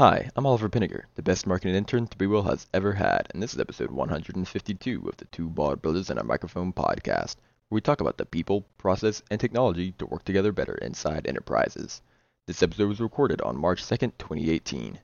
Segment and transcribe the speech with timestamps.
[0.00, 3.60] Hi, I'm Oliver Pinniger, the best marketing intern ThreeWill has ever had, and this is
[3.60, 7.36] episode 152 of the Two Bald Brothers and a Microphone podcast,
[7.68, 12.02] where we talk about the people, process, and technology to work together better inside enterprises.
[12.48, 14.98] This episode was recorded on March 2nd, 2018.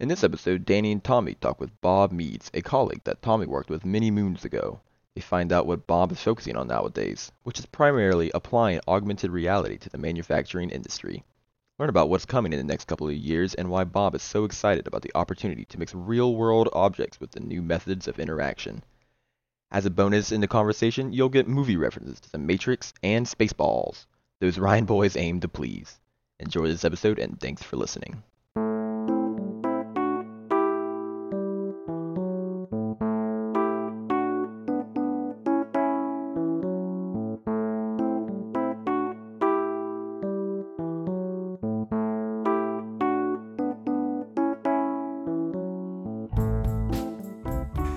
[0.00, 3.70] In this episode, Danny and Tommy talk with Bob Meads, a colleague that Tommy worked
[3.70, 4.82] with many moons ago.
[5.14, 9.78] They find out what Bob is focusing on nowadays, which is primarily applying augmented reality
[9.78, 11.24] to the manufacturing industry.
[11.78, 14.44] Learn about what's coming in the next couple of years and why Bob is so
[14.44, 18.82] excited about the opportunity to mix real world objects with the new methods of interaction.
[19.70, 24.06] As a bonus in the conversation, you'll get movie references to The Matrix and Spaceballs.
[24.40, 26.00] Those Ryan boys aim to please.
[26.38, 28.22] Enjoy this episode and thanks for listening.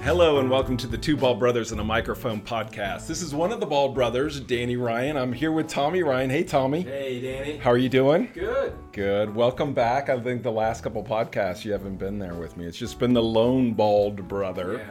[0.10, 3.06] Hello and welcome to the Two Bald Brothers and a Microphone podcast.
[3.06, 5.16] This is one of the Bald Brothers, Danny Ryan.
[5.16, 6.32] I'm here with Tommy Ryan.
[6.32, 6.82] Hey, Tommy.
[6.82, 7.58] Hey, Danny.
[7.58, 8.28] How are you doing?
[8.34, 8.74] Good.
[8.92, 9.36] Good.
[9.36, 10.10] Welcome back.
[10.10, 12.66] I think the last couple podcasts you haven't been there with me.
[12.66, 14.78] It's just been the lone bald brother.
[14.80, 14.86] Yeah.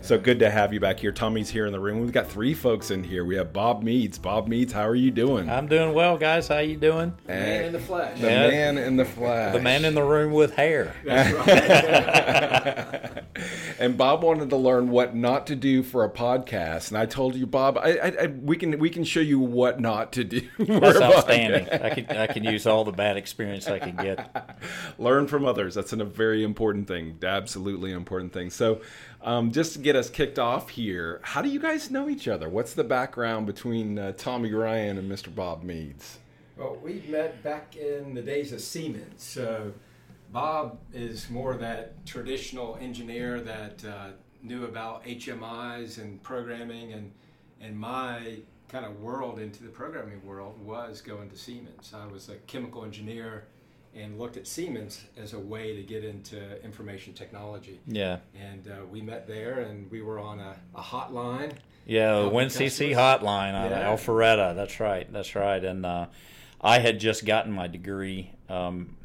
[0.00, 1.12] So good to have you back here.
[1.12, 2.00] Tommy's here in the room.
[2.00, 3.26] We've got three folks in here.
[3.26, 4.16] We have Bob Meads.
[4.18, 5.50] Bob Meads, how are you doing?
[5.50, 6.48] I'm doing well, guys.
[6.48, 7.12] How you doing?
[7.26, 7.66] The Man eh.
[7.66, 8.18] in the flesh.
[8.18, 8.48] the Yeah.
[8.48, 9.52] man in the flash.
[9.52, 10.94] The man in the room with hair.
[13.82, 17.34] and Bob wanted to learn what not to do for a podcast, and I told
[17.34, 20.40] you, Bob, I, I, I we can we can show you what not to do.
[20.58, 21.68] That's outstanding.
[21.68, 24.56] I can I can use all the bad experience I can get.
[24.98, 25.74] Learn from others.
[25.74, 27.18] That's a very important thing.
[27.24, 28.50] Absolutely an important thing.
[28.50, 28.82] So,
[29.20, 32.48] um, just to get us kicked off here, how do you guys know each other?
[32.48, 35.34] What's the background between uh, Tommy Ryan and Mr.
[35.34, 36.18] Bob Meads?
[36.56, 39.24] Well, we met back in the days of Siemens.
[39.24, 39.72] So
[40.32, 44.08] Bob is more that traditional engineer that uh,
[44.42, 47.12] knew about HMIs and programming, and
[47.60, 48.38] and my
[48.68, 51.92] kind of world into the programming world was going to Siemens.
[51.94, 53.44] I was a chemical engineer
[53.94, 57.78] and looked at Siemens as a way to get into information technology.
[57.86, 58.18] Yeah.
[58.34, 61.52] And uh, we met there, and we were on a, a hotline.
[61.84, 63.92] Yeah, the WinCC hotline on Yeah.
[63.92, 64.54] Alpharetta.
[64.56, 65.12] That's right.
[65.12, 65.62] That's right.
[65.62, 66.06] And uh,
[66.60, 68.30] I had just gotten my degree.
[68.48, 68.96] Um,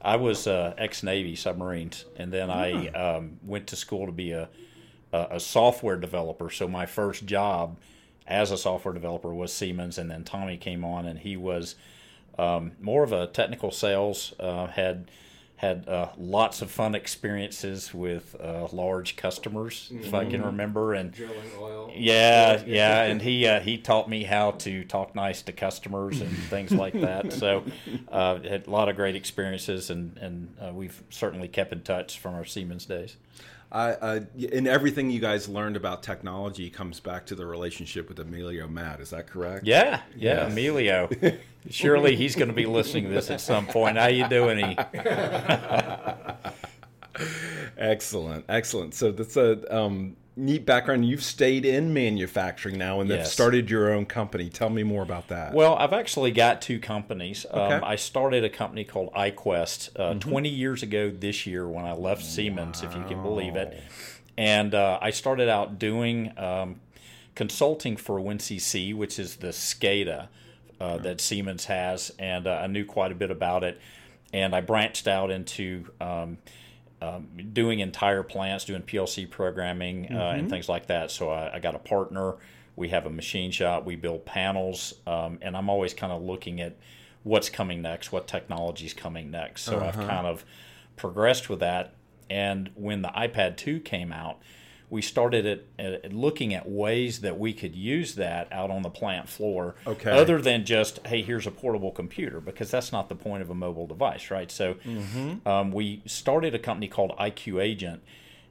[0.00, 4.32] I was uh, ex Navy submarines, and then I um, went to school to be
[4.32, 4.48] a,
[5.12, 6.50] a a software developer.
[6.50, 7.76] So my first job
[8.26, 11.76] as a software developer was Siemens, and then Tommy came on, and he was
[12.38, 14.34] um, more of a technical sales.
[14.38, 15.10] Uh, had
[15.56, 21.12] had uh, lots of fun experiences with uh, large customers, if I can remember, and
[21.12, 21.90] drilling oil.
[21.96, 26.30] yeah, yeah, and he uh, he taught me how to talk nice to customers and
[26.50, 27.32] things like that.
[27.32, 27.64] So,
[28.12, 32.18] uh, had a lot of great experiences, and and uh, we've certainly kept in touch
[32.18, 33.16] from our Siemens days.
[33.72, 34.20] Uh,
[34.52, 39.00] and everything you guys learned about technology comes back to the relationship with Emilio Matt.
[39.00, 39.66] Is that correct?
[39.66, 40.52] Yeah, yeah, Yes.
[40.52, 41.10] Emilio.
[41.70, 43.98] Surely he's going to be listening to this at some point.
[43.98, 44.76] How you doing, E?
[47.76, 48.94] Excellent, excellent.
[48.94, 51.06] So that's a um, neat background.
[51.06, 54.50] You've stayed in manufacturing now and have started your own company.
[54.50, 55.54] Tell me more about that.
[55.54, 57.46] Well, I've actually got two companies.
[57.50, 61.92] Um, I started a company called iQuest uh, 20 years ago this year when I
[61.92, 63.82] left Siemens, if you can believe it.
[64.38, 66.80] And uh, I started out doing um,
[67.34, 70.28] consulting for WinCC, which is the SCADA
[70.78, 73.80] uh, that Siemens has, and uh, I knew quite a bit about it.
[74.32, 76.36] And I branched out into um,
[77.02, 81.10] um, doing entire plants, doing PLC programming uh, and things like that.
[81.10, 82.36] So I, I got a partner.
[82.74, 83.84] We have a machine shop.
[83.84, 86.76] We build panels, um, and I'm always kind of looking at
[87.22, 89.62] what's coming next, what technology's coming next.
[89.62, 90.44] So I've kind of
[90.96, 91.94] progressed with that.
[92.30, 94.38] And when the iPad 2 came out,
[94.88, 95.62] we started at,
[96.04, 100.10] at looking at ways that we could use that out on the plant floor Okay.
[100.10, 103.54] other than just hey here's a portable computer because that's not the point of a
[103.54, 104.76] mobile device right so
[105.44, 108.02] um, we started a company called iq agent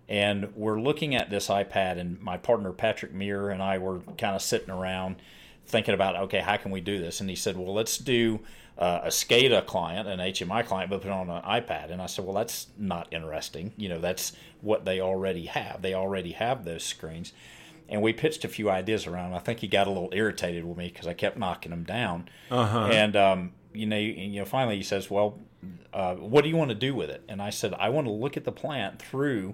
[0.09, 4.35] and we're looking at this ipad and my partner patrick Meir and i were kind
[4.35, 5.15] of sitting around
[5.65, 8.39] thinking about okay how can we do this and he said well let's do
[8.77, 11.91] uh, a SCADA client, an HMI client, but put it on an iPad.
[11.91, 13.73] And I said, well, that's not interesting.
[13.77, 15.81] You know, that's what they already have.
[15.81, 17.31] They already have those screens.
[17.87, 19.33] And we pitched a few ideas around.
[19.33, 22.27] I think he got a little irritated with me because I kept knocking him down.
[22.49, 22.89] Uh-huh.
[22.91, 25.39] And um, you know, you, you know, finally he says, "Well,
[25.93, 28.11] uh, what do you want to do with it?" And I said, "I want to
[28.11, 29.53] look at the plant through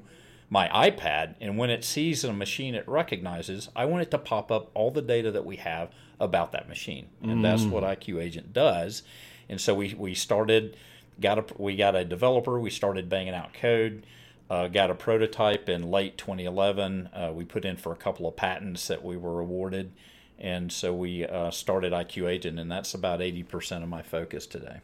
[0.51, 4.51] my iPad, and when it sees a machine it recognizes, I want it to pop
[4.51, 8.51] up all the data that we have about that machine, and that's what IQ Agent
[8.53, 9.01] does.
[9.47, 10.75] And so we we started
[11.21, 12.59] got a we got a developer.
[12.59, 14.05] We started banging out code.
[14.49, 17.09] Uh, got a prototype in late 2011.
[17.13, 19.93] Uh, we put in for a couple of patents that we were awarded,
[20.37, 24.81] and so we uh, started IQ Agent, and that's about 80% of my focus today.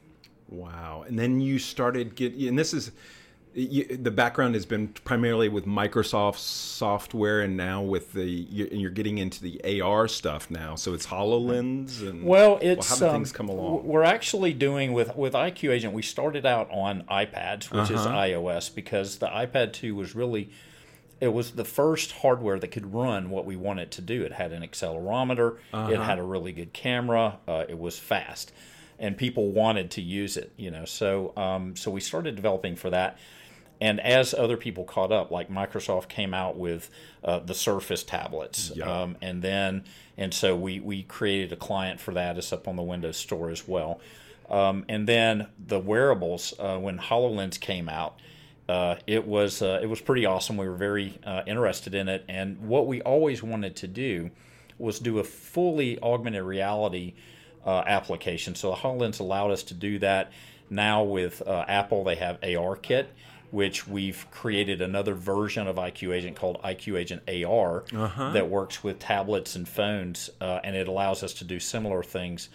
[0.47, 1.03] Wow!
[1.05, 2.91] And then you started get, and this is
[3.59, 8.91] you, the background has been primarily with Microsoft software, and now with the and you're
[8.91, 10.75] getting into the AR stuff now.
[10.75, 13.83] So it's Hololens, and well, it's well, how do um, things come along?
[13.85, 15.93] We're actually doing with with IQ Agent.
[15.93, 18.15] We started out on iPads, which is Uh-huh.
[18.15, 20.49] iOS, because the iPad 2 was really
[21.19, 24.21] it was the first hardware that could run what we wanted to do.
[24.23, 25.91] It had an accelerometer, Uh-huh.
[25.91, 28.51] it had a really good camera, uh, it was fast,
[28.99, 30.51] and people wanted to use it.
[30.57, 33.17] You know, so um, so we started developing for that.
[33.79, 36.89] And as other people caught up, like Microsoft came out with
[37.23, 38.85] uh, the Surface tablets, Yeah.
[39.03, 39.83] um, and then
[40.17, 42.37] and so we we created a client for that.
[42.37, 43.99] It's up on the Windows Store as well.
[44.49, 48.17] Um, and then the wearables, uh, when Hololens came out,
[48.69, 50.57] uh, it was uh, it was pretty awesome.
[50.57, 54.31] We were very uh, interested in it, and what we always wanted to do
[54.79, 57.13] was do a fully augmented reality
[57.65, 58.55] uh, application.
[58.55, 60.31] So the Hololens allowed us to do that.
[60.69, 63.09] Now with uh, Apple, they have AR Kit,
[63.51, 67.83] which we've created another version of IQ Agent called IQ Agent AR
[68.33, 72.49] that works with tablets and phones, uh, and it allows us to do similar things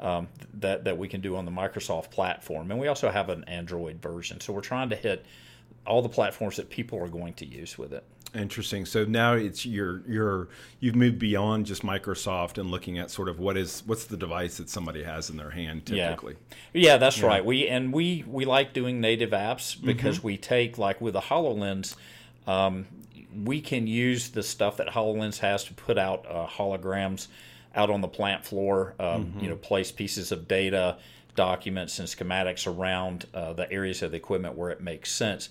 [0.00, 2.70] um, that that we can do on the Microsoft platform.
[2.70, 4.40] And we also have an Android version.
[4.40, 5.26] So we're trying to hit
[5.86, 8.04] all the platforms that people are going to use with it.
[8.34, 8.84] Interesting.
[8.84, 10.48] So now it's you're you're
[10.80, 14.58] you've moved beyond just Microsoft and looking at sort of what is what's the device
[14.58, 16.36] that somebody has in their hand typically.
[16.74, 17.42] Yeah, that's right.
[17.44, 21.96] We and we we like doing native apps because we take like with the Hololens,
[22.46, 22.86] um,
[23.44, 27.28] we can use the stuff that Hololens has to put out uh, holograms
[27.74, 28.94] out on the plant floor.
[29.00, 30.98] Um, You know, place pieces of data,
[31.34, 35.48] documents, and schematics around uh, the areas of the equipment where it makes sense.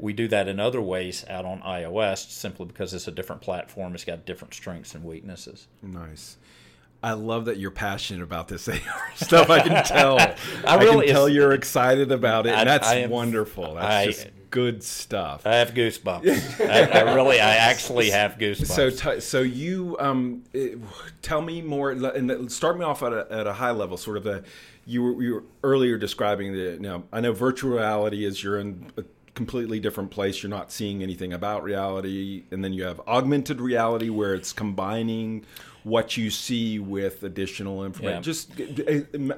[0.00, 3.94] We do that in other ways out on iOS simply because it's a different platform.
[3.94, 5.66] It's got different strengths and weaknesses.
[5.82, 6.36] Nice.
[7.02, 8.78] I love that you're passionate about this AR
[9.14, 9.48] stuff.
[9.48, 10.18] I can tell.
[10.66, 13.74] I, really- can tell you're excited about it, and I- that's I am- wonderful.
[13.74, 15.46] That's I- just good stuff.
[15.46, 16.60] I have goosebumps.
[16.68, 18.66] I, I really, I actually have goosebumps.
[18.66, 20.74] So, t- so you um, eh,
[21.22, 23.96] tell me more, and start me off at a, at a high level.
[23.96, 24.42] Sort of a,
[24.86, 26.76] you were, you were earlier describing the.
[26.80, 29.04] Now, I know virtual reality is you're in a
[29.40, 30.42] completely different place.
[30.42, 35.46] You're not seeing anything about reality, and then you have augmented reality where it's combining
[35.84, 38.16] what you see with additional information.
[38.16, 38.20] Yeah.
[38.20, 38.58] Just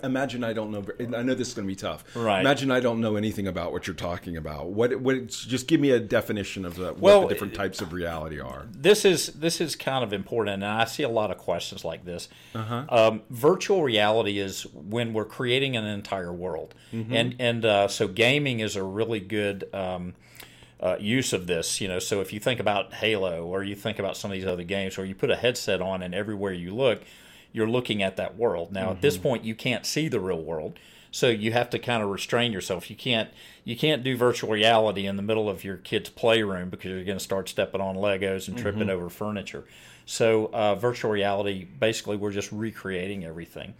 [0.04, 0.84] imagine I don't know.
[1.16, 2.04] I know this is going to be tough.
[2.16, 2.40] Right.
[2.40, 4.70] Imagine I don't know anything about what you're talking about.
[4.70, 5.00] What?
[5.00, 5.28] What?
[5.28, 8.66] Just give me a definition of the, what the different types of reality are.
[8.72, 12.04] this is this is kind of important, and I see a lot of questions like
[12.04, 12.28] this.
[12.54, 18.60] Um, virtual reality is when we're creating an entire world, and and uh, so gaming
[18.60, 19.68] is a really good.
[19.72, 20.14] Um,
[20.82, 24.00] uh, use of this, you know, so if you think about Halo or you think
[24.00, 26.74] about some of these other games where you put a headset on and everywhere you
[26.74, 27.02] look,
[27.52, 28.72] you're looking at that world.
[28.72, 30.78] Now, at this point, you can't see the real world,
[31.12, 32.90] so you have to kind of restrain yourself.
[32.90, 33.30] You can't
[33.64, 37.18] you can't do virtual reality in the middle of your kid's playroom because you're going
[37.18, 39.64] to start stepping on Legos and tripping over furniture.
[40.06, 43.74] So, uh, virtual reality basically, we're just recreating everything.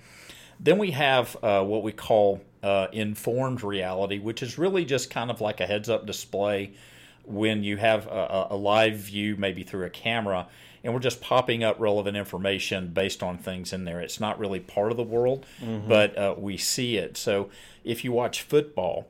[0.60, 5.31] Then we have uh, what we call uh, informed reality, which is really just kind
[5.31, 6.75] of like a heads up display
[7.24, 10.48] when you have a, a live view, maybe through a camera,
[10.84, 14.00] and we're just popping up relevant information based on things in there.
[14.00, 15.46] It's not really part of the world,
[15.86, 17.17] but uh, we see it.
[17.17, 17.50] So
[17.84, 19.08] if you watch football,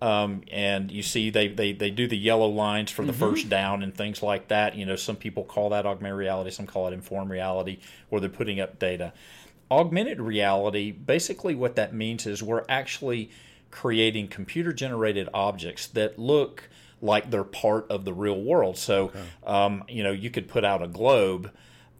[0.00, 3.84] um, and you see they, they, they do the yellow lines for the first down
[3.84, 4.74] and things like that.
[4.74, 7.78] You know, some people call that augmented reality, some call it informed reality,
[8.08, 9.12] where they're putting up data.
[9.70, 13.30] Augmented reality, basically, what that means is we're actually
[13.70, 16.68] creating computer generated objects that look
[17.02, 18.78] like they're part of the real world.
[18.78, 19.12] So,
[19.44, 21.50] um, you know, you could put out a globe.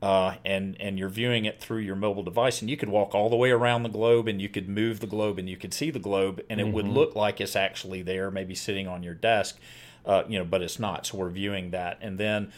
[0.01, 3.31] Uh, and and you're viewing it through your mobile device, and you could walk all
[3.31, 5.93] the way around the globe, and you could move the globe, and you could see
[5.93, 9.61] the globe, and it would look like it's actually there, maybe sitting on your desk,
[10.05, 11.07] uh, you know, but it's not.
[11.07, 12.53] So we're viewing that, and then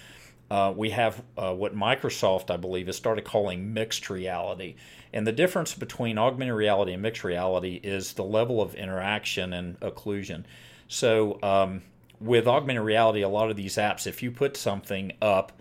[0.50, 4.76] uh, we have uh, what Microsoft, I believe, has started calling mixed reality.
[5.12, 9.78] And the difference between augmented reality and mixed reality is the level of interaction and
[9.80, 10.44] occlusion.
[10.88, 11.82] So, um,
[12.20, 15.52] with augmented reality, a lot of these apps, if you put something up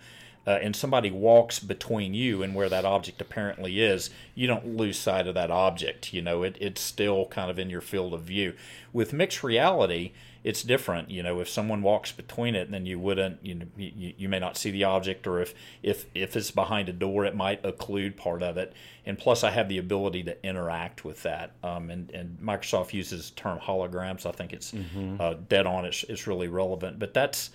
[0.46, 4.98] uh, and somebody walks between you and where that object apparently is, you don't lose
[4.98, 6.12] sight of that object.
[6.12, 8.54] You know, it, it's still kind of in your field of view.
[8.92, 10.12] With mixed reality,
[10.44, 11.10] it's different.
[11.10, 14.38] You know, if someone walks between it, then you wouldn't, you know, you, you may
[14.38, 18.16] not see the object, or if if if it's behind a door, it might occlude
[18.16, 18.74] part of it.
[19.06, 21.52] And plus, I have the ability to interact with that.
[21.62, 24.26] Um, and and Microsoft uses the term holograms.
[24.26, 25.16] I think it's mm-hmm.
[25.18, 25.86] uh, dead on.
[25.86, 26.98] It's it's really relevant.
[26.98, 27.50] But that's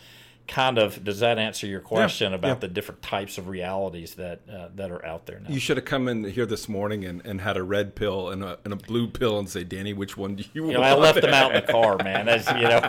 [0.49, 2.55] kind of does that answer your question yeah, about yeah.
[2.55, 5.49] the different types of realities that uh, that are out there now?
[5.49, 8.43] You should have come in here this morning and, and had a red pill and
[8.43, 10.73] a, and a blue pill and say, Danny, which one do you, you want?
[10.73, 12.27] Know, I left them out in the car, man.
[12.27, 12.81] As you know,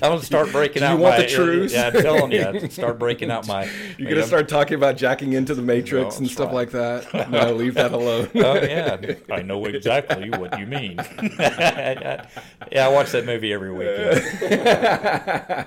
[0.02, 0.96] I'm gonna start breaking do out.
[0.96, 1.72] You want my, the truth?
[1.72, 3.68] Yeah, I'm telling you, start breaking out my.
[3.98, 6.54] You're gonna start talking about jacking into the matrix no, and stuff right.
[6.54, 7.30] like that.
[7.30, 8.28] No, leave that alone.
[8.34, 8.98] oh yeah,
[9.30, 10.96] I know exactly what you mean.
[11.38, 12.26] yeah,
[12.76, 14.20] I watch that movie every weekend.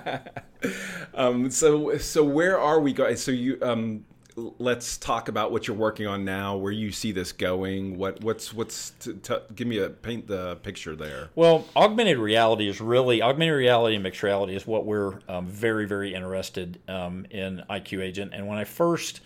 [1.14, 3.16] um, so so where are we going?
[3.16, 4.04] So you um,
[4.36, 6.56] let's talk about what you're working on now.
[6.56, 7.96] Where you see this going?
[7.96, 11.30] What what's what's to, to, give me a paint the picture there.
[11.34, 15.86] Well, augmented reality is really augmented reality and mixed reality is what we're um, very
[15.86, 18.32] very interested um, in IQ Agent.
[18.34, 19.20] And when I first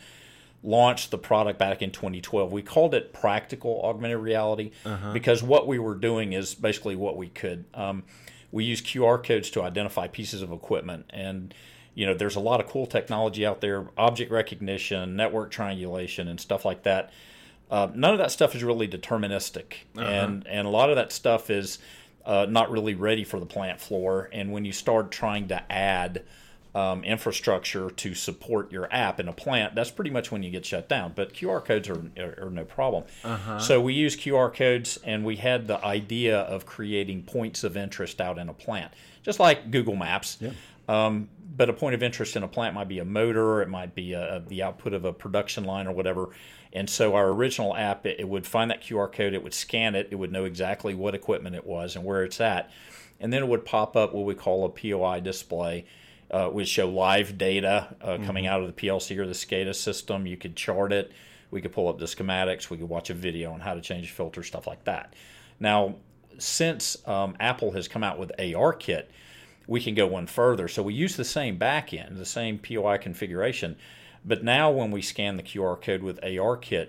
[0.62, 5.12] launched the product back in 2012 we called it practical augmented reality uh-huh.
[5.12, 8.02] because what we were doing is basically what we could um,
[8.50, 11.06] we use QR codes to identify pieces of equipment.
[11.10, 11.52] And,
[11.94, 16.40] you know, there's a lot of cool technology out there object recognition, network triangulation, and
[16.40, 17.12] stuff like that.
[17.70, 19.74] Uh, none of that stuff is really deterministic.
[19.96, 20.06] Uh-huh.
[20.06, 21.78] And, and a lot of that stuff is
[22.24, 24.30] uh, not really ready for the plant floor.
[24.32, 26.22] And when you start trying to add,
[26.74, 30.64] um, infrastructure to support your app in a plant, that's pretty much when you get
[30.64, 31.12] shut down.
[31.14, 33.04] But QR codes are, are, are no problem.
[33.24, 33.58] Uh-huh.
[33.58, 38.20] So we use QR codes, and we had the idea of creating points of interest
[38.20, 40.38] out in a plant, just like Google Maps.
[40.40, 40.50] Yeah.
[40.88, 43.94] Um, but a point of interest in a plant might be a motor, it might
[43.94, 46.30] be a, the output of a production line or whatever.
[46.72, 49.94] And so our original app, it, it would find that QR code, it would scan
[49.94, 52.70] it, it would know exactly what equipment it was and where it's at.
[53.20, 55.86] And then it would pop up what we call a POI display
[56.30, 58.26] uh, would show live data uh, mm-hmm.
[58.26, 60.26] coming out of the PLC or the SCADA system.
[60.26, 61.12] You could chart it.
[61.50, 62.68] We could pull up the schematics.
[62.68, 65.14] We could watch a video on how to change filters, stuff like that.
[65.58, 65.96] Now,
[66.38, 69.06] since um, Apple has come out with ARKit,
[69.66, 70.68] we can go one further.
[70.68, 73.76] So we use the same backend, the same POI configuration,
[74.24, 76.88] but now when we scan the QR code with ARKit,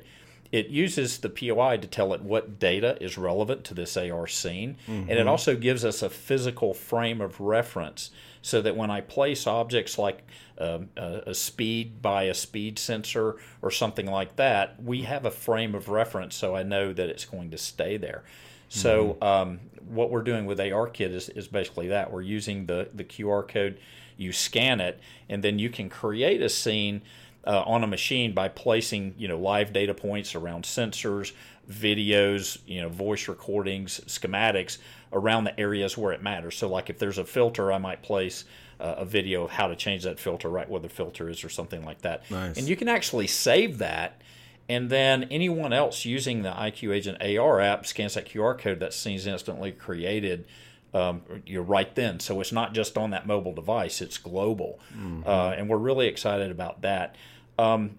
[0.51, 4.77] it uses the POI to tell it what data is relevant to this AR scene,
[4.87, 5.01] mm-hmm.
[5.01, 5.29] and it mm-hmm.
[5.29, 8.09] also gives us a physical frame of reference
[8.41, 10.23] so that when I place objects like
[10.57, 15.31] um, a, a, speed by a speed sensor or something like that, we have a
[15.31, 18.23] frame of reference so I know that it's going to stay there.
[18.69, 19.23] So mm-hmm.
[19.23, 22.11] um, what we're doing with ARKit is, is basically that.
[22.11, 23.79] We're using the, the QR code,
[24.15, 27.01] you scan it, and then you can create a scene
[27.45, 31.31] uh, on a machine by placing you know live data points around sensors,
[31.71, 34.77] videos, you know voice recordings, schematics
[35.11, 36.57] around the areas where it matters.
[36.57, 38.45] So, like if there's a filter, I might place
[38.79, 41.49] uh, a video of how to change that filter right where the filter is or
[41.49, 42.29] something like that.
[42.31, 42.57] Nice.
[42.57, 44.21] And you can actually save that.
[44.67, 48.93] And then anyone else using the IQ Agent AR app scans that QR code that
[48.93, 50.45] scene's instantly created.
[50.93, 52.19] Um, you're right then.
[52.19, 55.21] So it's not just on that mobile device; it's global, mm-hmm.
[55.23, 57.15] uh, and we're really excited about that.
[57.59, 57.95] Um,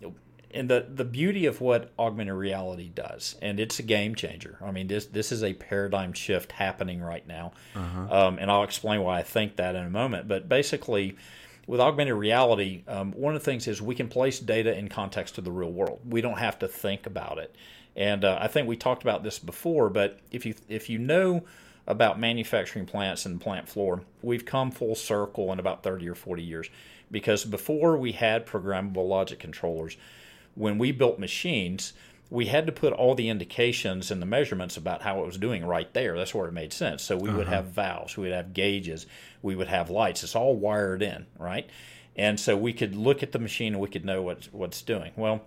[0.53, 4.59] and the the beauty of what augmented reality does, and it's a game changer.
[4.63, 8.27] I mean, this this is a paradigm shift happening right now, uh-huh.
[8.27, 10.29] um, and I'll explain why I think that in a moment.
[10.29, 11.17] But basically,
[11.67, 15.37] with augmented reality, um, one of the things is we can place data in context
[15.37, 16.01] to the real world.
[16.09, 17.55] We don't have to think about it,
[17.97, 19.89] and uh, I think we talked about this before.
[19.91, 21.45] But if you if you know
[21.87, 26.15] about manufacturing plants and the plant floor, we've come full circle in about thirty or
[26.15, 26.69] forty years,
[27.11, 29.97] because before we had programmable logic controllers
[30.55, 31.93] when we built machines,
[32.31, 35.65] we had to put all the indications and the measurements about how it was doing
[35.65, 36.17] right there.
[36.17, 37.03] That's where it made sense.
[37.03, 37.39] So we uh-huh.
[37.39, 39.07] would have valves, we would have gauges,
[39.43, 40.23] we would have lights.
[40.23, 41.69] It's all wired in, right?
[42.17, 45.13] And so we could look at the machine and we could know what's what's doing.
[45.17, 45.43] Well,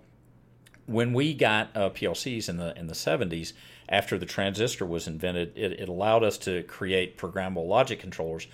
[0.86, 3.54] when we got uh, PLCs in the in the 70s,
[3.88, 8.46] after the transistor was invented, it, it allowed us to create programmable logic controllers,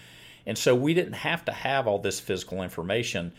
[0.46, 3.32] and so we didn't have to have all this physical information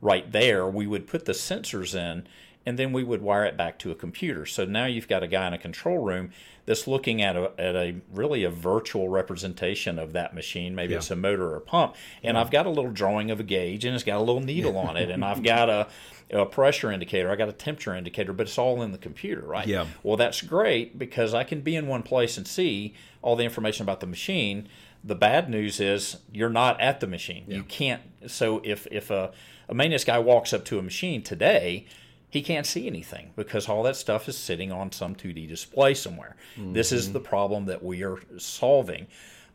[0.00, 0.68] right there.
[0.68, 2.26] We would put the sensors in
[2.66, 4.44] and then we would wire it back to a computer.
[4.44, 6.32] So now you've got a guy in a control room
[6.66, 10.74] that's looking at a, at a really a virtual representation of that machine.
[10.74, 10.98] Maybe yeah.
[10.98, 12.40] it's a motor or a pump, and yeah.
[12.40, 14.96] I've got a little drawing of a gauge, and it's got a little needle on
[14.96, 15.86] it, and I've got a
[16.32, 19.64] a pressure indicator, I got a temperature indicator, but it's all in the computer, right?
[19.64, 19.86] Yeah.
[20.02, 23.84] Well, that's great because I can be in one place and see all the information
[23.84, 24.68] about the machine,
[25.06, 27.44] The bad news is you're not at the machine.
[27.46, 28.02] You can't.
[28.26, 29.32] So if if a,
[29.68, 31.86] a maintenance guy walks up to a machine today,
[32.28, 36.36] he can't see anything because all that stuff is sitting on some 2D display somewhere.
[36.72, 39.06] This is the problem that we are solving.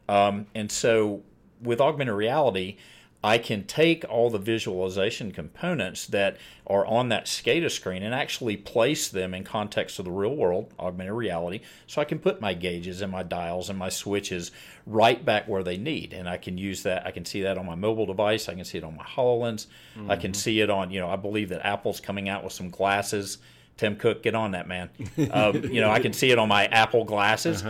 [0.07, 1.21] Um, and so
[1.61, 2.77] with augmented reality,
[3.23, 8.57] I can take all the visualization components that are on that SCADA screen and actually
[8.57, 11.59] place them in context of the real world, augmented reality.
[11.85, 14.51] So I can put my gauges and my dials and my switches
[14.87, 16.13] right back where they need.
[16.13, 17.05] And I can use that.
[17.05, 18.49] I can see that on my mobile device.
[18.49, 19.67] I can see it on my HoloLens.
[20.09, 22.71] I can see it on, you know, I believe that Apple's coming out with some
[22.71, 23.37] glasses.
[23.77, 24.89] Tim Cook, get on that, man.
[25.31, 27.63] Um, you know, I can see it on my Apple glasses.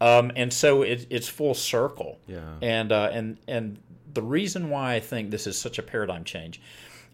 [0.00, 2.18] Um, and so it, it's full circle.
[2.26, 2.40] Yeah.
[2.60, 3.78] And uh, and and
[4.16, 6.60] the reason why I think this is such a paradigm change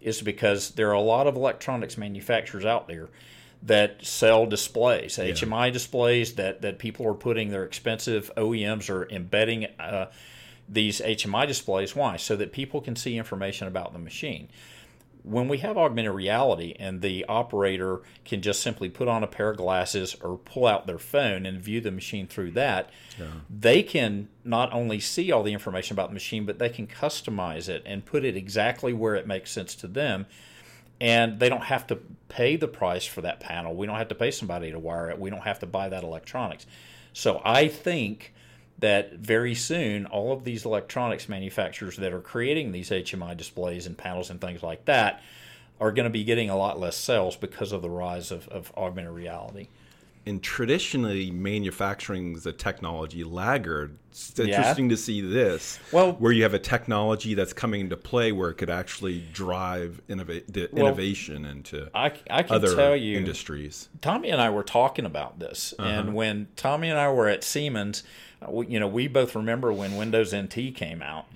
[0.01, 3.11] is because there are a lot of electronics manufacturers out there
[3.63, 9.67] that sell displays, HMI displays that that people are putting their expensive OEMs are embedding
[9.79, 10.07] uh,
[10.69, 11.95] these HMI displays.
[11.95, 12.17] Why?
[12.17, 14.49] So that people can see information about the machine
[15.25, 19.51] when we have augmented reality and the operator can just simply put on a pair
[19.51, 22.91] of glasses or pull out their phone and view the machine through that,
[23.49, 27.69] they can not only see all the information about the machine, but they can customize
[27.69, 30.27] it and put it exactly where it makes sense to them.
[31.01, 31.99] And they don't have to
[32.29, 33.75] pay the price for that panel.
[33.75, 35.19] We don't have to pay somebody to wire it.
[35.19, 36.67] We don't have to buy that electronics.
[37.13, 38.33] So I think
[38.83, 43.97] that very soon all of these electronics manufacturers that are creating these HMI displays and
[43.97, 45.23] panels and things like that
[45.81, 48.73] are going to be getting a lot less sales because of the rise of, of
[48.77, 49.69] augmented reality.
[50.27, 53.99] And traditionally, manufacturing is a technology laggard.
[54.11, 54.47] It's Yeah.
[54.47, 55.79] interesting to see this.
[55.93, 60.01] Well- where you have a technology that's coming into play where it could actually drive
[60.09, 63.89] innova- the Well, innovation into I, I can other tell you, industries.
[64.01, 65.89] Tommy and I were talking about this, uh-huh.
[65.89, 68.03] and when Tommy and I were at Siemens,
[68.69, 71.27] you know, we both remember when Windows NT came out,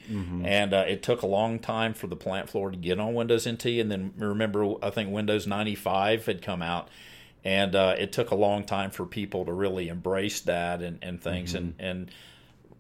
[0.45, 3.47] and uh, it took a long time for the plant floor to get on Windows
[3.49, 6.89] NT, and then remember, I think Windows 95 had come out,
[7.45, 11.21] and uh, it took a long time for people to really embrace that and, and
[11.23, 12.11] things, and and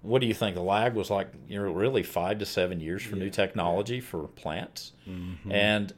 [0.02, 0.54] what do you think?
[0.54, 1.28] The lag was like?
[1.48, 4.92] You know, really five to seven years for new technology for plants,
[5.50, 5.92] and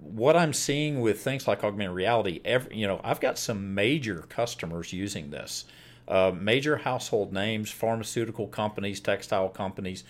[0.00, 4.24] what I'm seeing with things like augmented reality, every, you know, I've got some major
[4.28, 5.66] customers using this,
[6.08, 10.04] uh, major household names, pharmaceutical companies, textile companies,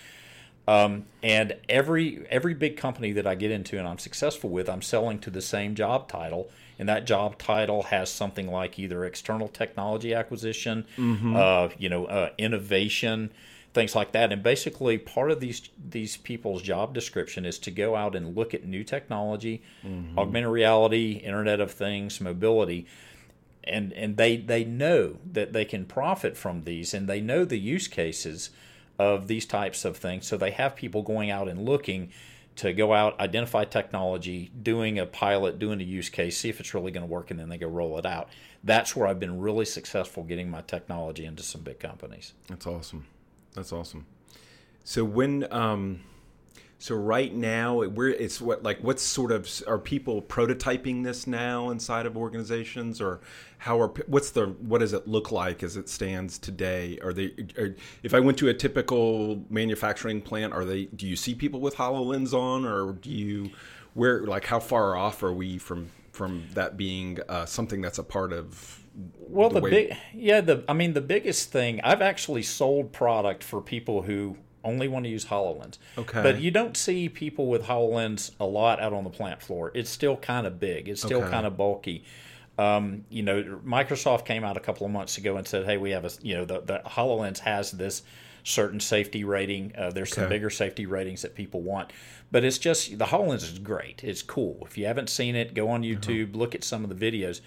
[0.69, 4.83] um, and every every big company that I get into and I'm successful with, I'm
[4.83, 9.49] selling to the same job title, and that job title has something like either external
[9.49, 10.85] technology acquisition,
[11.37, 13.31] uh, you know, uh, innovation,
[13.73, 14.31] things like that.
[14.31, 18.53] And basically, part of these these people's job description is to go out and look
[18.53, 19.63] at new technology,
[20.19, 22.87] augmented reality, Internet of Things, mobility,
[23.65, 27.59] and and they they know that they can profit from these, and they know the
[27.59, 28.51] use cases
[28.99, 30.27] of these types of things.
[30.27, 32.11] So they have people going out and looking
[32.57, 36.75] to go out, identify technology, doing a pilot, doing a use case, see if it's
[36.75, 38.29] really going to work, and then they go roll it out.
[38.65, 42.33] That's where I've been really successful getting my technology into some big companies.
[42.49, 43.07] That's awesome.
[43.55, 44.07] That's awesome.
[44.83, 46.01] So when um
[46.81, 51.71] so right now we're it's what like what sort of are people prototyping this now
[51.71, 53.21] inside of organizations or
[53.59, 56.99] how are what's the what does it look like as it stands today?
[57.03, 61.17] Are they are, if I went to a typical manufacturing plant are they do you
[61.17, 63.51] see people with HoloLens on or do you
[63.95, 68.05] where like how far off are we from from that being uh, something that's a
[68.05, 68.81] part of
[69.19, 73.43] Well, the, way- big, yeah, the I mean, the biggest thing I've actually sold product
[73.43, 74.37] for people who
[74.69, 75.79] only want to use Hololens.
[75.97, 76.23] Okay.
[76.23, 79.73] but you don't see people with Hololens a lot out on the plant floor.
[79.75, 80.89] It's still kind of big.
[80.89, 81.31] It's still Okay.
[81.31, 82.05] kind of bulky.
[82.59, 85.91] Um, you know, Microsoft came out a couple of months ago and said, "Hey, we
[85.91, 88.03] have a you know the, the Hololens has this
[88.45, 89.73] certain safety rating.
[89.77, 91.93] Uh, there's some bigger safety ratings that people want,
[92.33, 94.03] but it's just the Hololens is great.
[94.03, 94.59] It's cool.
[94.69, 97.41] If you haven't seen it, go on YouTube, look at some of the videos."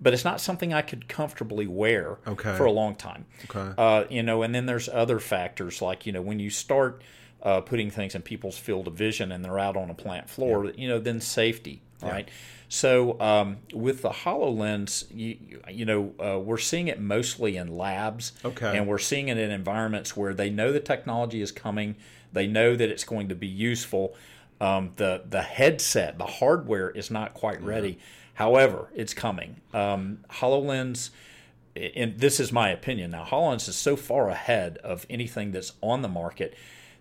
[0.00, 2.56] But it's not something I could comfortably wear Okay.
[2.56, 3.26] for a long time.
[3.48, 3.72] Okay.
[3.78, 7.02] Uh, you know, and then there's other factors like you know when you start
[7.42, 10.70] uh, putting things in people's field of vision and they're out on a plant floor,
[10.76, 12.28] you know, then safety, right?
[12.68, 15.36] So um, with the Hololens, you
[15.70, 18.76] you know, uh, we're seeing it mostly in labs, Okay.
[18.76, 21.96] and we're seeing it in environments where they know the technology is coming,
[22.32, 24.14] they know that it's going to be useful.
[24.60, 27.98] Um, the the headset, the hardware is not quite ready.
[28.34, 29.60] However, it's coming.
[29.74, 31.10] Um, Hololens
[31.74, 36.02] and this is my opinion now, HoloLens is so far ahead of anything that's on
[36.02, 36.54] the market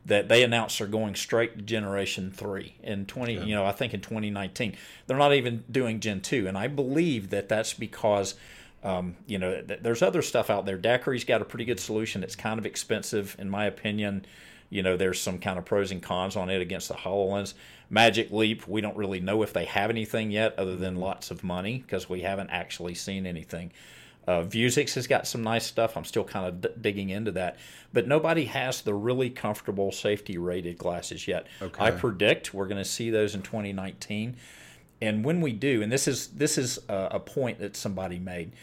[0.06, 3.94] that they announced they're going straight to generation three in 20 you know i think
[3.94, 8.36] in 2019 they're not even doing gen 2 and i believe that that's because
[8.84, 10.76] Um, you know, th- there's other stuff out there.
[10.76, 12.24] Daqri's got a pretty good solution.
[12.24, 14.26] It's kind of expensive, in my opinion.
[14.72, 17.54] You know, there's some kind of pros and cons on it against the HoloLens.
[17.90, 21.44] Magic Leap, we don't really know if they have anything yet other than lots of
[21.44, 23.72] money because we haven't actually seen anything.
[24.26, 25.98] Uh, Vuzix has got some nice stuff.
[25.98, 27.58] I'm still kind of d- digging into that,
[27.92, 31.48] but nobody has the really comfortable safety rated glasses yet.
[31.62, 31.84] Okay.
[31.84, 34.38] I predict we're going to see those in 2019,
[35.02, 38.54] and when we do, and this is this is a, a point that somebody made.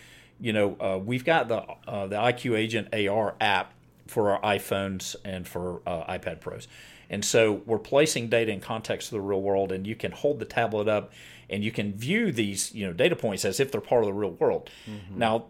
[0.41, 3.75] You know, uh, we've got the uh, the IQ Agent AR app
[4.09, 6.69] for our iPhones and for uh, iPad Pros.
[7.11, 10.39] And so we're placing data in context of the real world, and you can hold
[10.41, 11.13] the tablet up
[11.51, 14.13] and you can view these you know data points as if they're part of the
[14.13, 14.69] real world.
[15.17, 15.47] Now,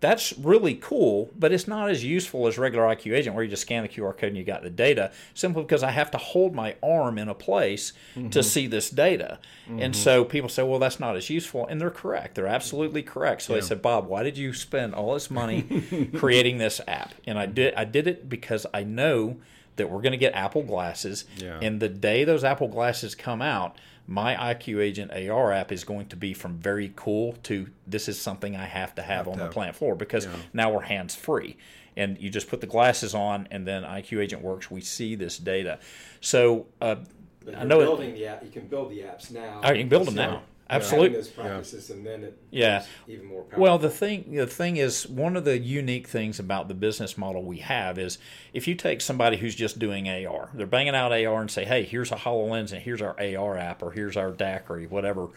[0.00, 3.62] that's really cool, but it's not as useful as regular IQ Agent where you just
[3.62, 6.54] scan the QR code and you got the data, simply because I have to hold
[6.54, 8.40] my arm in a place to mm-hmm.
[8.40, 9.38] see this data.
[9.66, 9.92] And mm-hmm.
[9.92, 11.66] so people say, well, that's not as useful.
[11.66, 12.36] And they're correct.
[12.36, 13.42] They're absolutely correct.
[13.42, 17.14] So they said, Bob, why did you spend all this money creating this app?
[17.26, 17.54] And I mm-hmm.
[17.54, 19.38] did I did it because I know
[19.76, 21.24] that we're going to get Apple glasses.
[21.36, 21.58] Yeah.
[21.60, 23.76] And the day those Apple glasses come out,
[24.08, 28.18] my IQ Agent AR app is going to be from very cool to this is
[28.18, 31.58] something I have to have on the plant floor because now we're hands free.
[31.94, 34.70] And you just put the glasses on, and then IQ Agent works.
[34.70, 35.80] We see this data.
[36.20, 36.96] So uh,
[37.46, 38.44] I you're know it, building the app.
[38.44, 39.60] You can build the apps now.
[39.62, 40.42] Oh, you can build them So now.
[40.70, 41.16] Absolutely.
[41.16, 42.84] those practices, and then it Yeah.
[43.06, 43.62] even more powerful.
[43.62, 47.42] Well, the thing the thing is one of the unique things about the business model
[47.42, 48.18] we have is
[48.52, 51.84] if you take somebody who's just doing AR, they're banging out AR and say, "Hey,
[51.84, 55.28] here's a Hololens and here's our AR app or here's our Daqri, whatever."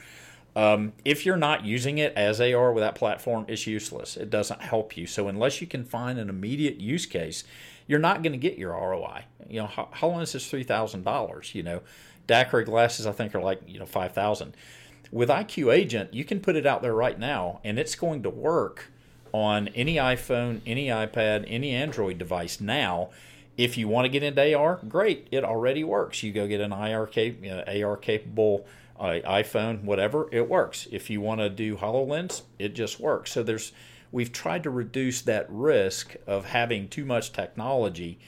[0.54, 4.17] Um, if you're not using it as AR with that platform, it's useless.
[4.17, 5.08] It doesn't help you.
[5.08, 7.46] So unless you can find an immediate use case,
[7.88, 9.24] you're not going to get your ROI.
[9.50, 11.56] You know, Ho- Hololens is three thousand dollars.
[11.56, 11.82] You know,
[12.28, 14.56] Daqri glasses I think are like you know five thousand.
[15.12, 18.30] With IQ Agent, you can put it out there right now, and it's going to
[18.30, 18.91] work
[19.34, 23.10] on any iPhone, any iPad, any Android device now.
[23.58, 26.24] If you want to get into AR, great, it already works.
[26.24, 28.65] You go get an IR cap, uh, AR capable
[28.97, 30.88] uh, iPhone, whatever, it works.
[30.91, 33.34] If you want to do HoloLens, it just works.
[33.34, 33.74] So there's
[34.13, 38.19] we've tried to reduce that risk of having too much technology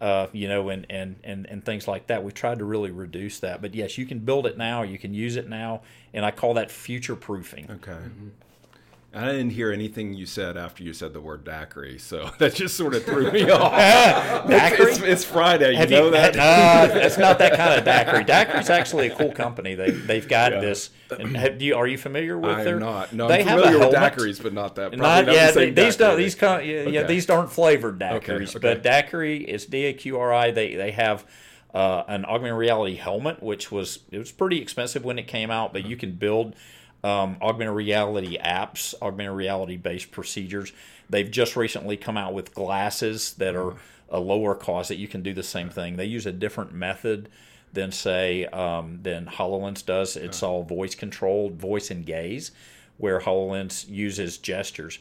[0.00, 2.22] uh, you know, and, and, and, and things like that.
[2.22, 3.60] We've tried to really reduce that.
[3.60, 5.82] But yes, you can build it now, you can use it now,
[6.14, 7.70] and I call that future proofing.
[7.70, 7.96] Okay.
[9.14, 12.76] I didn't hear anything you said after you said the word daiquiri, so that just
[12.76, 13.72] sort of threw me off.
[14.48, 14.90] Daiquiri?
[14.92, 16.36] It's, it's Friday, you Have know you, that?
[16.36, 18.24] Uh, it's not that kind of daiquiri.
[18.24, 19.74] Daqri's actually a cool company.
[19.74, 20.60] They they've got Yeah.
[20.60, 20.90] this.
[21.10, 22.78] Have, do you, are you familiar with I'm their?
[22.78, 23.14] not.
[23.14, 24.92] No, they I'm have a familiar with daiquiris, but not that.
[24.92, 28.54] Probably Not, not yeah, the these don't these kind yeah, yeah, these aren't flavored daiquiris,
[28.54, 28.58] Okay, okay.
[28.60, 30.50] but Daqri is D A Q R I.
[30.50, 31.24] They they have
[31.74, 35.72] uh, an augmented reality helmet, which was it was pretty expensive when it came out,
[35.72, 36.54] but you can build
[37.04, 40.72] um, augmented reality apps, augmented reality based procedures.
[41.10, 43.76] They've just recently come out with glasses that are
[44.08, 45.96] a lower cost that you can do the same thing.
[45.96, 47.28] They use a different method
[47.72, 50.16] than say um, than Hololens does.
[50.16, 52.50] It's all voice controlled, voice and gaze,
[52.96, 54.98] where Hololens uses gestures.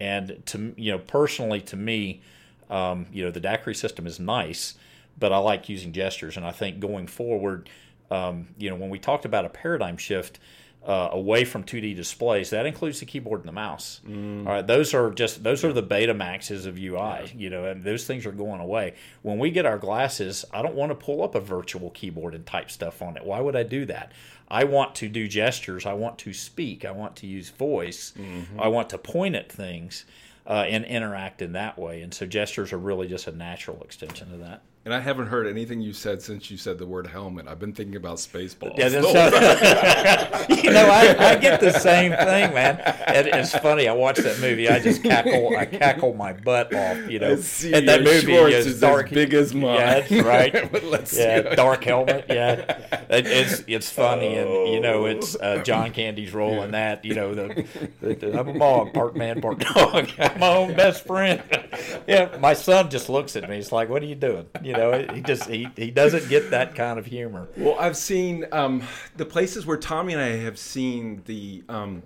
[0.00, 2.22] And to you know, personally, to me,
[2.70, 4.74] um, you know, the Daqri system is nice,
[5.18, 6.36] but I like using gestures.
[6.36, 7.68] And I think going forward,
[8.10, 10.38] um, you know, when we talked about a paradigm shift
[10.86, 14.02] uh, away from 2D displays, that includes the keyboard and the mouse.
[14.06, 17.32] All right, those are just those are the Betamaxes of UI.
[17.34, 18.94] You know, and those things are going away.
[19.22, 22.44] When we get our glasses, I don't want to pull up a virtual keyboard and
[22.44, 23.24] type stuff on it.
[23.24, 24.12] Why would I do that?
[24.46, 25.86] I want to do gestures.
[25.86, 26.84] I want to speak.
[26.84, 28.12] I want to use voice.
[28.58, 30.04] I want to point at things
[30.46, 32.02] uh, and interact in that way.
[32.02, 34.60] And so gestures are really just a natural extension of that.
[34.86, 37.48] And I haven't heard anything you said since you said the word helmet.
[37.48, 38.76] I've been thinking about Spaceballs.
[38.76, 42.78] Yeah, that's you know, I, I get the same thing, man.
[43.06, 43.88] And it's funny.
[43.88, 44.68] I watched that movie.
[44.68, 45.56] I just cackle.
[45.56, 47.10] I cackle my butt off.
[47.10, 49.76] You know, see and that movie is is as dark, big as mine.
[49.76, 50.84] Yeah, that's right.
[50.84, 52.26] Let's yeah, dark helmet.
[52.28, 52.52] Yeah,
[53.08, 57.06] it, it's it's funny, and you know, it's uh, John Candy's role in that.
[57.06, 57.66] You know, the,
[58.02, 60.10] the, the I'm a dog, part man, part dog.
[60.18, 61.42] I'm my own best friend.
[62.06, 63.56] yeah, my son just looks at me.
[63.56, 66.74] He's like, "What are you doing?" You know, he just he, he doesn't get that
[66.74, 67.48] kind of humor.
[67.56, 68.82] Well, I've seen um,
[69.16, 72.02] the places where Tommy and I have seen the, um,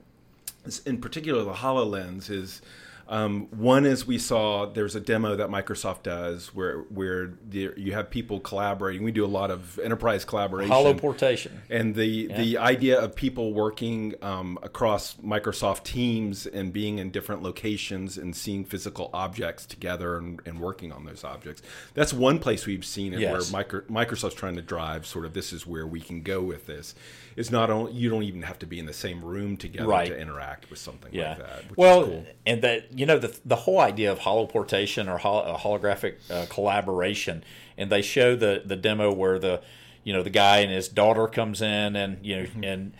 [0.87, 2.62] in particular, the Hololens is
[3.09, 8.11] Um, one is we saw there's a demo that Microsoft does where where you have
[8.11, 9.03] people collaborating.
[9.03, 10.71] We do a lot of enterprise collaboration.
[10.71, 11.53] Holoportation.
[11.71, 17.42] And the the idea of people working um, across Microsoft Teams and being in different
[17.42, 21.62] locations and seeing physical objects together and, and working on those objects.
[21.94, 23.33] That's one place we've seen it Yes.
[23.33, 26.66] where micro, Microsoft's trying to drive sort of this is where we can go with
[26.66, 26.94] this.
[27.38, 30.09] It's not only you don't even have to be in the same room together Right.
[30.09, 31.29] to interact with something Yeah.
[31.31, 31.70] like that.
[31.70, 32.27] Which well, is cool.
[32.46, 36.46] and that you know the the whole idea of holoportation or hol- uh, holographic uh,
[36.48, 37.44] collaboration,
[37.77, 39.62] and they show the the demo where the
[40.05, 42.64] you know the guy and his daughter comes in, and you know Mm-hmm.
[42.64, 42.92] and.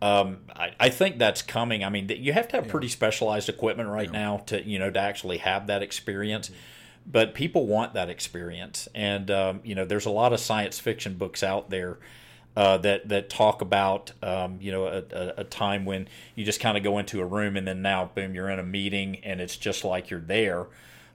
[0.00, 1.84] Um, I, I think that's coming.
[1.84, 4.98] I mean, you have to have pretty specialized equipment right now to you know to
[4.98, 6.50] actually have that experience.
[7.06, 11.14] But people want that experience, and um, you know, there's a lot of science fiction
[11.14, 11.98] books out there
[12.56, 16.60] uh, that that talk about um, you know a, a, a time when you just
[16.60, 19.40] kind of go into a room and then now boom you're in a meeting and
[19.40, 20.66] it's just like you're there.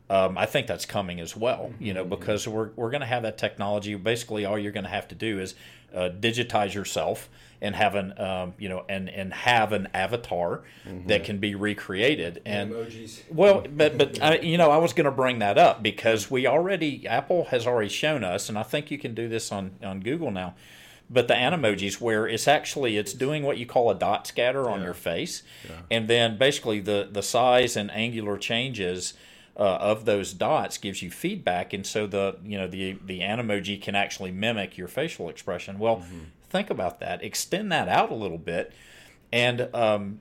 [0.09, 3.23] Um, I think that's coming as well, you know, because we're we're going to have
[3.23, 3.93] that technology.
[3.95, 5.53] Basically, all you're going to have to do is
[5.93, 7.29] uh, digitize yourself
[7.61, 10.61] and have an um, you know and and have an avatar
[11.07, 13.21] that can be recreated and emojis.
[13.29, 16.47] well, but but I, you know, I was going to bring that up because we
[16.47, 19.99] already Apple has already shown us, and I think you can do this on on
[19.99, 20.55] Google now.
[21.09, 24.81] But the animojis, where it's actually it's doing what you call a dot scatter on
[24.83, 25.41] your face,
[25.89, 29.13] and then basically the the size and angular changes
[29.55, 33.81] uh, of those dots gives you feedback, and so the you know the the animoji
[33.81, 35.79] can actually mimic your facial expression.
[35.79, 36.03] Well,
[36.49, 37.23] think about that.
[37.23, 38.73] Extend that out a little bit,
[39.31, 40.19] and um,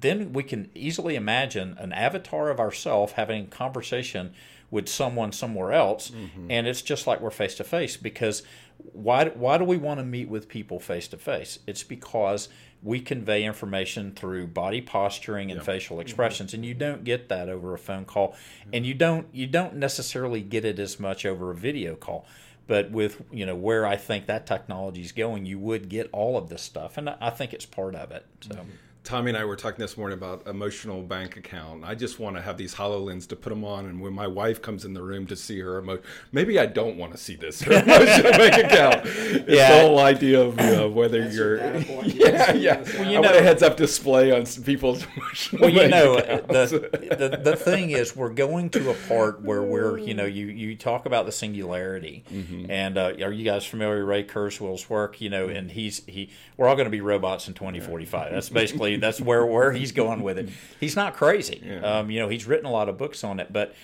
[0.00, 4.34] then we can easily imagine an avatar of ourselves having a conversation
[4.70, 6.10] with someone somewhere else,
[6.50, 7.96] and it's just like we're face to face.
[7.96, 8.42] Because
[8.78, 11.58] why why do we want to meet with people face to face?
[11.66, 12.48] It's because
[12.82, 16.02] we convey information through body posturing and facial mm-hmm.
[16.02, 18.70] expressions, and you don't get that over a phone call, mm-hmm.
[18.72, 22.26] and you don't you don't necessarily get it as much over a video call.
[22.66, 26.36] But with you know where I think that technology is going, you would get all
[26.36, 28.26] of this stuff, and I I think it's part of it.
[28.40, 28.54] So.
[28.54, 28.70] Mm-hmm.
[29.06, 31.84] Tommy and I were talking this morning about emotional bank account.
[31.84, 34.60] I just want to have these HoloLens to put them on, and when my wife
[34.60, 36.00] comes in the room to see her emo,
[36.32, 39.02] maybe I don't want to see this her emotional bank account.
[39.06, 39.76] It's Yeah.
[39.76, 41.56] the whole idea of you know, whether That's you're,
[42.04, 42.82] yeah, yeah.
[42.98, 45.60] Well, you I want know- a heads up display on s- people's emotional.
[45.62, 46.70] well, you bank know, accounts.
[46.72, 46.78] the,
[47.16, 50.74] the the thing is, we're going to a part where we're, you know, you you
[50.74, 52.70] talk about the singularity, Mm-hmm.
[52.70, 55.20] and uh, are you guys familiar with Ray Kurzweil's work?
[55.20, 58.32] You know, and he's he, we're all going to be robots in 2045.
[58.32, 60.48] That's basically that's where where he's going with it.
[60.80, 61.60] He's not crazy.
[61.82, 63.74] Um, you know, he's written a lot of books on it, but.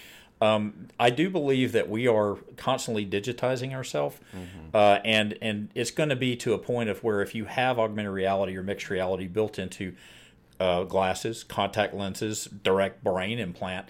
[0.40, 4.16] Um, I do believe that we are constantly digitizing ourselves,
[4.74, 7.78] uh, and and it's going to be to a point of where if you have
[7.78, 9.94] augmented reality or mixed reality built into
[10.58, 13.86] uh, glasses, contact lenses, direct brain implant.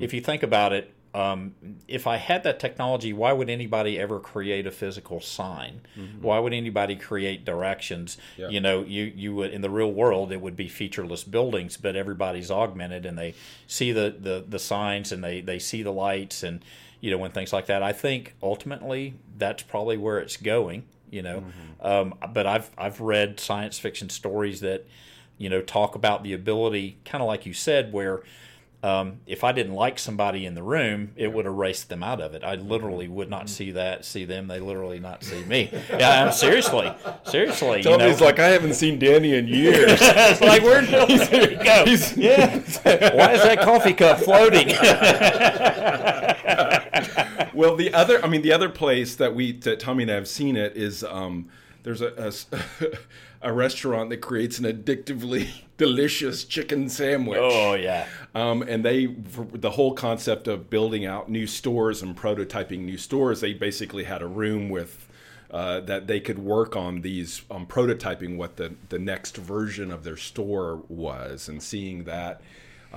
[0.00, 1.54] If you think about it, um,
[1.88, 5.80] if I had that technology, why would anybody ever create a physical sign?
[6.20, 8.18] Why would anybody create directions?
[8.36, 8.50] Yeah.
[8.50, 11.96] You know, you you would in the real world it would be featureless buildings, but
[11.96, 13.34] everybody's augmented and they
[13.66, 16.62] see the the, the signs and they they see the lights and
[17.00, 17.82] you know and things like that.
[17.82, 20.84] I think ultimately that's probably where it's going.
[21.10, 21.44] You know,
[21.80, 24.84] um, but I've I've read science fiction stories that
[25.38, 28.22] you know talk about the ability, kind of like you said, where
[28.82, 32.34] um, if I didn't like somebody in the room, it would erase them out of
[32.34, 32.44] it.
[32.44, 34.46] I literally would not see that, see them.
[34.46, 35.70] They literally not see me.
[35.90, 36.92] Yeah, I'm seriously,
[37.24, 37.78] seriously.
[37.78, 39.98] You know, Tommy's like, I haven't seen Danny in years.
[40.02, 40.82] it's like where
[41.26, 41.84] there you go.
[42.16, 42.58] Yeah.
[43.14, 44.68] Why is that coffee cup floating?
[47.54, 50.28] well, the other, I mean, the other place that we, that Tommy and I have
[50.28, 51.48] seen it is um,
[51.82, 52.46] there's a, a s-
[53.42, 57.38] a restaurant that creates an addictively delicious chicken sandwich.
[57.40, 58.06] oh yeah.
[58.34, 63.40] Um, and they, the whole concept of building out new stores and prototyping new stores,
[63.40, 65.08] they basically had a room with
[65.50, 70.02] uh, that they could work on these on prototyping what the the next version of
[70.02, 72.40] their store was and seeing that.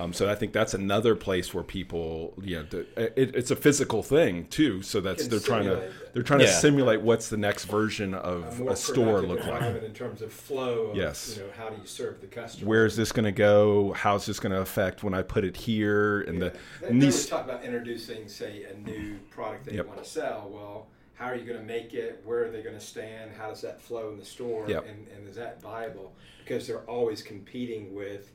[0.00, 4.02] Um, so I think that's another place where people, you know, it, it's a physical
[4.02, 4.82] thing too.
[4.82, 8.58] So that's they're trying to simulate they're trying to simulate what's the next version of
[8.58, 9.82] more a store look like.
[9.82, 10.86] in terms of flow.
[10.86, 11.36] Of, Yes.
[11.36, 12.68] You know, how do you serve the customer?
[12.68, 13.92] Where's this going to go?
[13.92, 16.22] How's this going to affect when I put it here?
[16.22, 19.84] And the They, and these talk about introducing, say, a new product that Yep.
[19.84, 20.50] you want to sell.
[20.52, 22.22] Well, how are you going to make it?
[22.24, 23.32] Where are they going to stand?
[23.38, 24.64] How does that flow in the store?
[24.68, 24.86] Yep.
[24.88, 26.12] And, and is that viable?
[26.38, 28.32] Because they're always competing with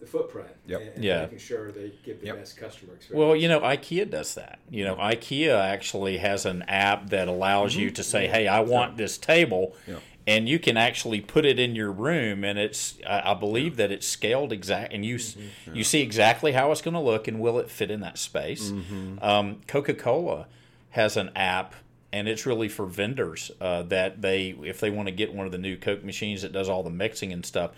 [0.00, 0.48] the footprint.
[0.66, 0.80] Yep.
[0.80, 1.22] And, and Yeah.
[1.22, 2.36] making sure they give the Yep.
[2.38, 3.18] best customer experience.
[3.26, 4.58] Well, you know, IKEA does that.
[4.70, 8.96] You know, IKEA actually has an app that allows you to say, "Hey, I want
[8.96, 9.96] this table," Yeah.
[10.26, 13.90] and you can actually put it in your room, and it's I, I believe that
[13.90, 15.74] it's scaled exact, and you Mm-hmm.
[15.74, 18.70] you see exactly how it's going to look, and will it fit in that space.
[18.70, 19.18] Mm-hmm.
[19.20, 20.46] Um, Coca Cola
[20.90, 21.74] has an app.
[22.10, 25.52] And it's really for vendors uh, that they, if they want to get one of
[25.52, 27.72] the new Coke machines that does all the mixing and stuff,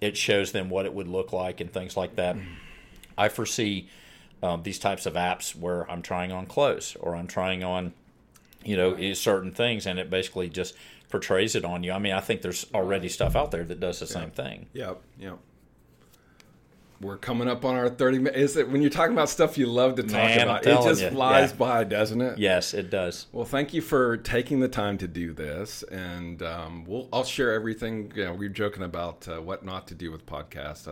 [0.00, 2.36] it shows them what it would look like and things like that.
[3.16, 3.88] I foresee
[4.42, 7.92] um, these types of apps where I'm trying on clothes or I'm trying on,
[8.64, 10.74] you know, i- certain things, and it basically just
[11.10, 11.90] portrays it on you.
[11.92, 14.66] I mean, I think there's already stuff out there that does the same thing.
[14.74, 15.38] Yep, yep.
[17.00, 18.38] We're coming up on our 30 minutes.
[18.38, 20.66] Is it when you're talking about stuff you love to talk Man, about?
[20.66, 21.56] It just you, flies yeah.
[21.56, 22.38] by, doesn't it?
[22.38, 23.26] Yes, it does.
[23.30, 27.52] Well, thank you for taking the time to do this, and um, we'll I'll share
[27.52, 28.12] everything.
[28.16, 30.88] You know, we were joking about uh, what not to do with podcasts.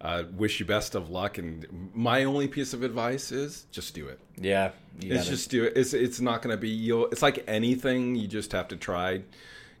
[0.00, 3.94] I uh, wish you best of luck, and my only piece of advice is just
[3.94, 4.18] do it.
[4.36, 5.74] Yeah, It's just do it.
[5.76, 7.06] It's it's not going to be you'll.
[7.06, 8.16] It's like anything.
[8.16, 9.22] You just have to try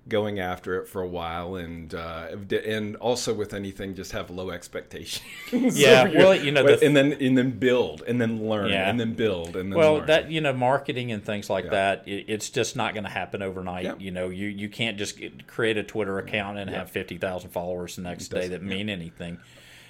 [0.08, 2.28] going after it for a while, and uh,
[2.64, 5.78] and also with anything, just have low expectations.
[5.78, 8.88] Yeah, well, you know, the- and then and then build, and then learn, Yeah.
[8.88, 10.06] and then build, and then well learn.
[10.06, 11.70] that you know marketing and things like Yeah.
[11.70, 13.94] that it, it's just not going to happen overnight Yeah.
[13.98, 18.02] you know you you can't just create a twitter account and have 50,000 followers the
[18.02, 19.38] next day that mean anything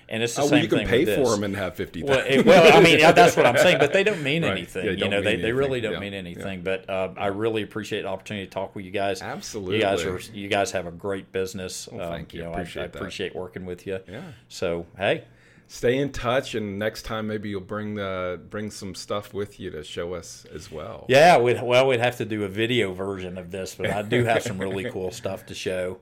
[0.08, 2.02] and it's the oh, same well, you can thing pay for them and have fifty.
[2.02, 4.52] well, it- well, I mean, that's what I'm saying, but they don't mean Right.
[4.52, 4.84] anything.
[4.84, 5.98] Yeah, you don't know, they, mean they really don't Yeah.
[6.00, 6.18] mean Yeah.
[6.20, 6.62] anything.
[6.62, 9.20] But uh, I really appreciate the opportunity to talk with you guys.
[9.22, 9.76] Absolutely.
[9.76, 11.88] you guys are you guys have a great business.
[11.90, 12.42] Well, thank you.
[12.42, 14.00] know, Appreciate I, I appreciate working with you.
[14.08, 14.22] Yeah.
[14.48, 15.24] So hey,
[15.68, 19.68] Stay in touch, and next time maybe you'll bring the bring some stuff with you
[19.72, 21.06] to show us as well.
[21.08, 24.22] yeah, we'd, well, we'd have to do a video version of this, but I do
[24.22, 25.98] have some really cool stuff to show.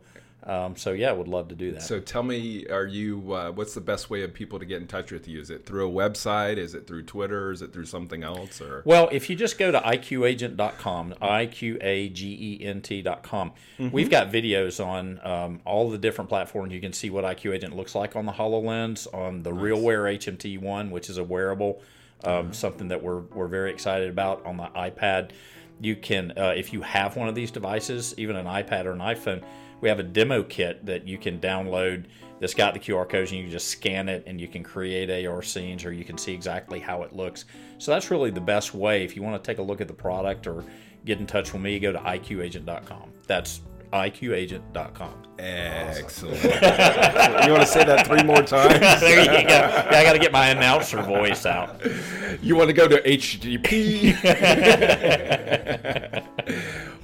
[0.47, 1.83] Um, so yeah, would love to do that.
[1.83, 3.33] So tell me, are you?
[3.33, 5.41] Uh, what's the best way of people to get in touch with you?
[5.41, 6.59] Is it through a website?
[6.59, 7.51] Is it through Twitter?
[7.51, 8.61] Is it through something else?
[8.61, 11.15] Or Well, if you just go to iqagent.com,
[12.15, 13.91] I-Q-A-G-E-N-T.com, Mm-hmm.
[13.91, 16.73] we've got videos on um, all the different platforms.
[16.73, 20.91] You can see what IQ Agent looks like on the HoloLens, on the RealWear HMT1,
[20.91, 21.83] which is a wearable,
[22.23, 25.31] um, something that we're, we're very excited about on the iPad.
[25.81, 29.01] You can, uh, if you have one of these devices, even an iPad or an
[29.01, 29.43] iPhone,
[29.85, 32.07] we have a demo kit that you can download
[32.41, 35.27] that's got the QR codes and you can just scan it and you can create
[35.27, 37.45] AR scenes or you can see exactly how it looks.
[37.77, 39.05] So that's really the best way.
[39.05, 40.65] If you want to take a look at the product or
[41.05, 43.13] get in touch with me, go to iqagent.com.
[43.27, 43.61] That's
[43.93, 45.23] iqagent.com.
[45.39, 46.43] excellent.
[46.43, 48.81] you want to say that three more times?
[49.01, 49.55] there you go.
[49.55, 51.79] Yeah, I got to get my announcer voice out.
[52.43, 54.15] You want to go to HTTP?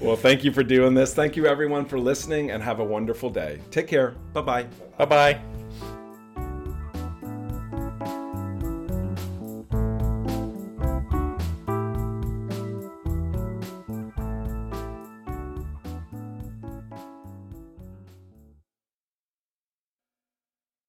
[0.01, 1.15] well, thank you for doing this.
[1.15, 3.61] Thank you, everyone, for listening, and have a wonderful day.
[3.71, 4.11] Take care.
[4.33, 4.67] Bye bye.
[4.99, 5.60] Bye bye.